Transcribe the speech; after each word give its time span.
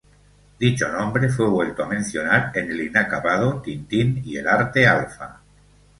Dicho 0.59 0.87
nombre 0.91 1.29
fue 1.29 1.47
vuelto 1.47 1.83
a 1.83 1.87
mencionar 1.87 2.51
en 2.57 2.71
el 2.71 2.81
inacabado 2.87 3.61
"Tintín 3.61 4.19
y 4.25 4.35
el 4.35 4.47
Arte-Alfa". 4.47 5.41